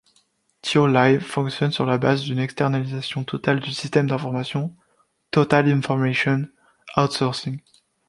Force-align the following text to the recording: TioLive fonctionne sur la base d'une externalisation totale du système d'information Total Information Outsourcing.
TioLive 0.63 1.21
fonctionne 1.23 1.69
sur 1.69 1.85
la 1.85 1.99
base 1.99 2.23
d'une 2.23 2.39
externalisation 2.39 3.23
totale 3.23 3.59
du 3.59 3.71
système 3.71 4.07
d'information 4.07 4.75
Total 5.29 5.71
Information 5.71 6.47
Outsourcing. 6.97 7.59